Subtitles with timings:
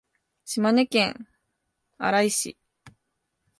[0.45, 1.27] 島根県
[1.99, 2.57] 安来市